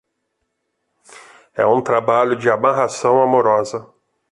É 1.53 1.63
um 1.63 1.79
trabalho 1.79 2.35
de 2.35 2.49
amarração 2.49 3.21
amorosa 3.21 3.87